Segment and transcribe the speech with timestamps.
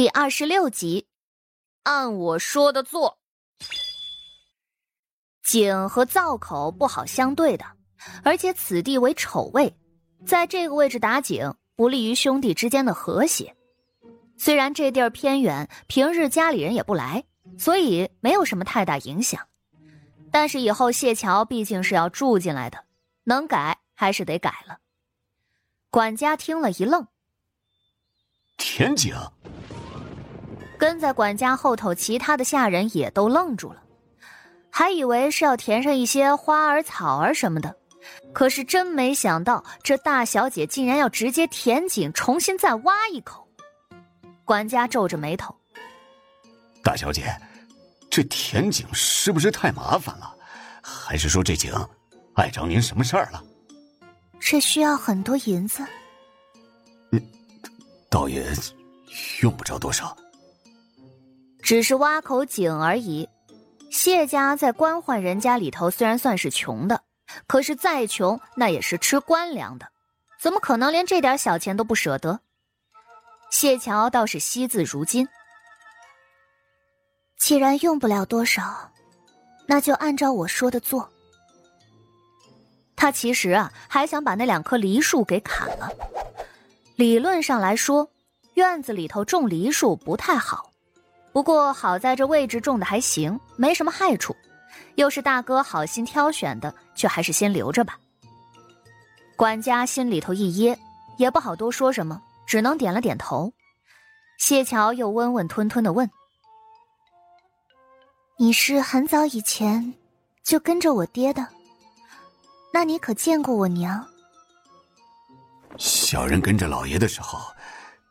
[0.00, 1.08] 第二十六集，
[1.82, 3.18] 按我说的做。
[5.42, 7.66] 井和灶口不好相对的，
[8.24, 9.76] 而且此地为丑位，
[10.24, 13.54] 在这个位置打井不利于兄弟之间的和谐。
[14.38, 17.22] 虽然这地儿偏远，平日家里人也不来，
[17.58, 19.48] 所以没有什么太大影响。
[20.32, 22.86] 但是以后谢桥毕竟是要住进来的，
[23.24, 24.78] 能改还是得改了。
[25.90, 27.06] 管家听了一愣
[28.56, 29.14] ：“田井？”
[30.80, 33.82] 跟在管家后头，其他的下人也都愣住了，
[34.70, 37.76] 还以为是要填上一些花儿草儿什么的，
[38.32, 43.46] 可是真没想到，这大小姐竟然要直接填井，重新再挖一口。
[44.42, 45.54] 管家皱着眉头
[46.82, 47.30] ：“大小姐，
[48.08, 50.34] 这填井是不是太麻烦了？
[50.82, 51.74] 还是说这井
[52.36, 53.44] 碍着您什么事儿了
[54.40, 55.84] ？”“这需要很多银子。
[57.12, 57.22] ”“嗯，
[58.08, 58.46] 倒也
[59.42, 60.16] 用不着多少。”
[61.70, 63.28] 只是挖口井而已。
[63.92, 67.00] 谢家在官宦人家里头虽然算是穷的，
[67.46, 69.86] 可是再穷那也是吃官粮的，
[70.40, 72.40] 怎么可能连这点小钱都不舍得？
[73.52, 75.28] 谢桥倒是惜字如金。
[77.38, 78.90] 既然用不了多少，
[79.68, 81.08] 那就按照我说的做。
[82.96, 85.88] 他其实啊，还想把那两棵梨树给砍了。
[86.96, 88.10] 理论上来说，
[88.54, 90.69] 院子里头种梨树不太好。
[91.32, 94.34] 不过好在这位置种的还行，没什么害处，
[94.96, 97.98] 又是大哥好心挑选的，却还是先留着吧。
[99.36, 100.76] 管家心里头一噎，
[101.16, 103.52] 也不好多说什么，只能点了点头。
[104.38, 106.10] 谢桥又温温吞吞的问
[108.36, 109.94] ：“你是很早以前
[110.42, 111.46] 就跟着我爹的？
[112.72, 114.04] 那你可见过我娘？”
[115.78, 117.38] 小人跟着老爷的时候，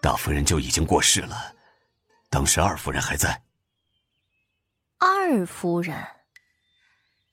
[0.00, 1.52] 大夫人就已经过世了。
[2.30, 3.42] 当时二夫人还在。
[4.98, 5.96] 二夫人，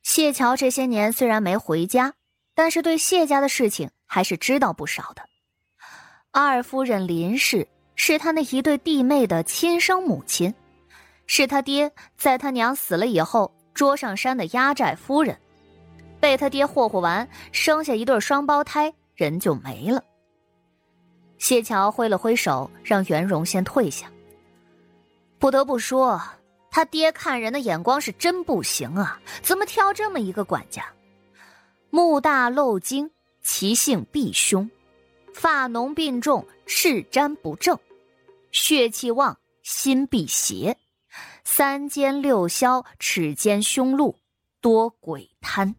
[0.02, 2.14] 谢桥这些年虽然没回家，
[2.55, 5.21] 但是对谢家的事情还是知道不少的。
[6.32, 10.54] 二夫人林氏是他那一对弟妹的亲生母亲，
[11.27, 15.38] 是他爹在他娘死了以后捉上山的压寨夫人，
[16.20, 20.04] 被他爹霍霍完，生下一对双胞胎，人就没了。
[21.38, 24.10] 谢桥挥了挥手，让袁荣先退下。
[25.39, 26.21] 不得不说，
[26.71, 29.20] 他爹看人的眼光是真不行啊！
[29.42, 30.86] 怎么挑这么一个管家？
[31.89, 33.09] 目大漏睛，
[33.42, 34.67] 其性必凶；
[35.33, 37.77] 发浓鬓重，赤沾不正；
[38.52, 40.76] 血气旺，心必邪；
[41.43, 44.15] 三尖六削，齿尖凶戮，
[44.59, 45.73] 多鬼贪。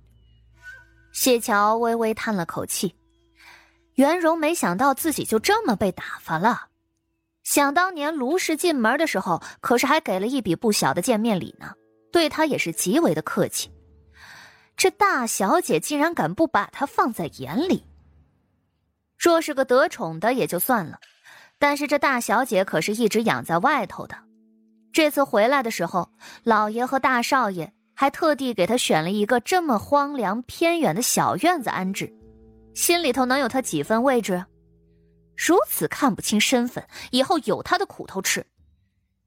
[1.13, 2.95] 谢桥微微叹了口气，
[3.95, 6.68] 袁荣没想到自己就这么被打发了。
[7.49, 11.73] 想当年卢氏进门的时候，可是还给了一笔不小的见面礼呢，
[12.13, 13.71] 对他也是极为的客气。
[14.77, 17.87] 这大小姐竟然敢不把他放在眼里。
[19.17, 21.01] 若是个得宠的也就算了，
[21.59, 24.15] 但是这大小姐可是一直养在外头的。
[24.93, 26.11] 这次回来的时候，
[26.45, 32.13] 老爷和大少爷还特地给他选了一个这么荒凉偏远的小院子安置，
[32.75, 34.45] 心里头能有他几分位置？
[35.39, 38.45] 如此看不清身份，以后有他的苦头吃。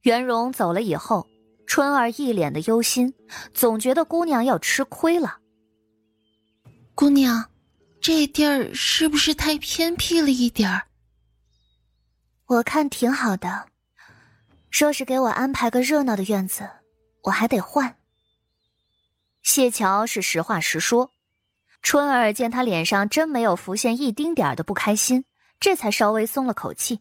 [0.02, 1.26] 袁荣走了以后，
[1.66, 3.14] 春儿一脸的忧心，
[3.54, 5.38] 总觉得姑娘要吃亏了。
[6.94, 7.50] 姑娘，
[8.02, 10.84] 这地儿是不是太偏僻了一点儿？
[12.48, 13.68] 我看挺好的。
[14.70, 16.70] 说是给我安排个热闹的院子，
[17.24, 17.96] 我还得换。
[19.44, 21.12] 谢桥是实话实说。
[21.82, 25.26] 春儿见他脸上真没有浮现一丁点儿的不开心。
[25.62, 27.00] 这才稍微松了口气。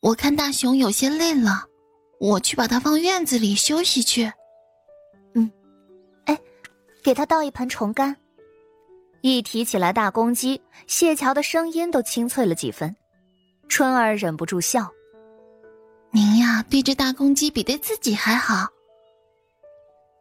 [0.00, 1.66] 我看大熊有些累了，
[2.18, 4.32] 我去把它放院子里休息去。
[5.34, 5.50] 嗯，
[6.24, 6.40] 哎，
[7.04, 8.16] 给他倒一盆虫干。
[9.20, 12.94] 一提起来大公鸡，谢桥的声音都清脆了几分。
[13.68, 14.90] 春儿忍不住笑
[16.12, 18.68] ：“您呀，对这大公鸡比对自己还好。”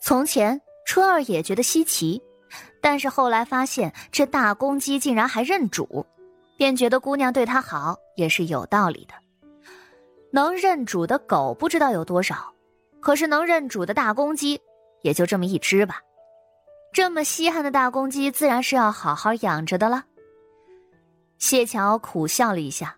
[0.02, 2.22] 从前春儿也觉得稀奇，
[2.82, 6.06] 但是后来发现这大公鸡竟然还认主。
[6.58, 9.14] 便觉得姑娘对他好也是有道理的。
[10.32, 12.54] 能认主的狗不知道有多少，
[13.00, 14.60] 可是能认主的大公鸡
[15.02, 16.02] 也就这么一只吧。
[16.92, 20.06] 这么稀罕的大公鸡，自然是要好好养着的了。
[21.38, 22.96] 谢桥苦笑了一下，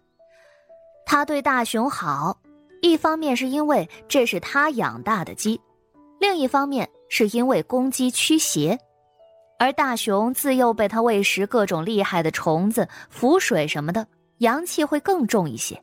[1.05, 2.39] 他对大熊好，
[2.81, 5.59] 一方面是因为这是他养大的鸡，
[6.19, 8.77] 另一方面是因为公鸡驱邪。
[9.59, 14.07] 而大熊自幼被他喂食各种厉害的虫子、浮水什么的，
[14.37, 15.81] 阳气会更重一些。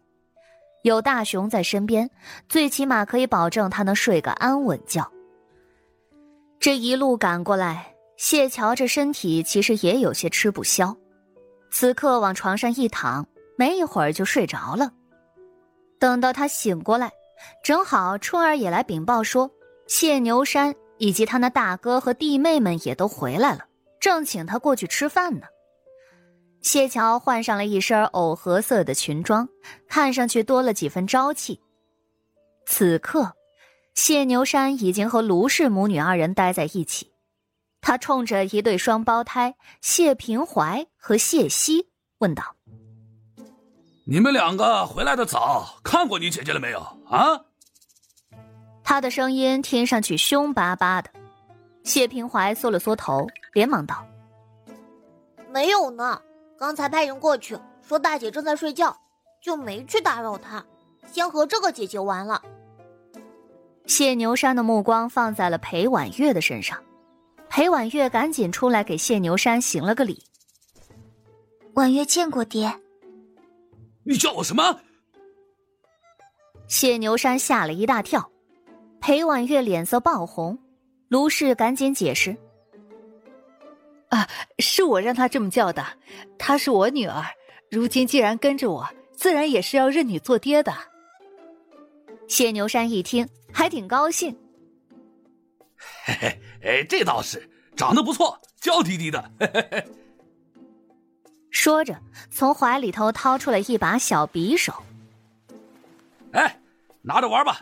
[0.82, 2.08] 有大熊在身边，
[2.48, 5.10] 最起码可以保证他能睡个安稳觉。
[6.60, 10.94] 这一路赶过来，谢桥这身体其实也有些吃不消，
[11.70, 14.92] 此刻往床上一躺，没一会儿就睡着了。
[15.98, 17.10] 等到他醒过来，
[17.62, 19.50] 正好春儿也来禀报说，
[19.86, 20.74] 谢牛山
[21.04, 23.66] 以及他那大哥和弟妹们也都回来了，
[24.00, 25.46] 正请他过去吃饭呢。
[26.62, 29.46] 谢桥换上了一身藕荷色的裙装，
[29.86, 31.60] 看上去多了几分朝气。
[32.64, 33.34] 此刻，
[33.94, 37.12] 谢牛山已经和卢氏母女二人待在一起。
[37.82, 41.86] 他冲着一对双胞胎谢平怀和谢希
[42.16, 42.56] 问道
[44.08, 46.80] ：“你们两个回来的早，看过你姐姐了没有？
[47.10, 47.44] 啊？”
[48.84, 51.10] 他的声音听上去凶巴巴的。
[51.82, 54.06] 谢平怀缩了缩头，连忙道
[55.50, 56.20] ：“没有呢。”
[56.56, 58.96] 刚才派人过去说大姐正在睡觉，
[59.42, 60.64] 就没去打扰她，
[61.10, 62.40] 先和这个姐姐玩了。
[63.86, 66.82] 谢牛山的目光放在了裴婉月的身上，
[67.50, 70.22] 裴婉月赶紧出来给谢牛山行了个礼。
[71.74, 72.72] 婉月见过爹。
[74.04, 74.80] 你叫我什么？
[76.66, 78.30] 谢牛山吓了一大跳，
[79.04, 80.58] 裴婉月脸色爆红，
[81.08, 82.34] 卢氏赶紧解释。
[84.08, 84.26] 啊，
[84.60, 85.84] 是我让她这么叫的。
[86.38, 87.22] 她是我女儿，
[87.70, 90.72] 如今既然跟着我，自然也是要认女做爹的。
[92.28, 94.34] 谢牛山一听，还挺高兴。
[96.06, 97.46] 嘿嘿，哎，这倒是，
[97.76, 99.30] 长得不错，娇滴滴的。
[99.38, 99.84] 嘿嘿嘿。
[101.50, 101.94] 说着，
[102.30, 104.72] 从怀里头掏出了一把小匕首。
[106.32, 106.58] 哎，
[107.02, 107.60] 拿着玩吧。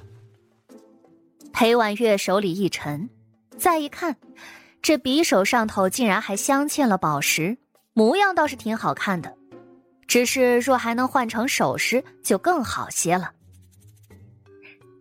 [1.52, 3.08] 裴婉月手里一沉，
[3.58, 4.16] 再一看。
[4.80, 7.56] 这匕首上头竟然还镶嵌了宝石，
[7.92, 9.32] 模样倒是挺好看的，
[10.08, 13.30] 只是若还能换成首饰，就更好些了。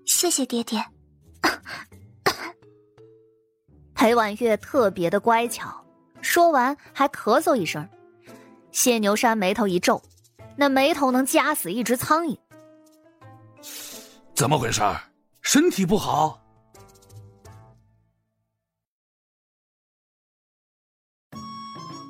[0.06, 0.86] 谢谢爹爹。
[3.96, 5.84] 裴婉月特别的乖巧，
[6.22, 7.88] 说完还咳嗽一声。
[8.72, 10.02] 谢牛山眉头一皱，
[10.56, 12.38] 那眉头能夹死一只苍蝇。
[14.36, 14.82] 怎么回事？
[15.42, 16.41] 身体不好？